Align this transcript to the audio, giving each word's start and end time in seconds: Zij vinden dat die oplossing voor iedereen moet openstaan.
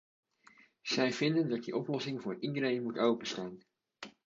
Zij 0.81 1.13
vinden 1.13 1.49
dat 1.49 1.63
die 1.63 1.75
oplossing 1.77 2.21
voor 2.21 2.37
iedereen 2.39 2.83
moet 2.83 2.97
openstaan. 2.97 3.57